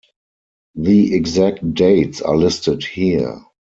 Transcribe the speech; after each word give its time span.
The 0.73 1.13
exact 1.13 1.75
dates 1.75 2.23
are 2.23 2.35
listed 2.35 2.83
here. 2.83 3.39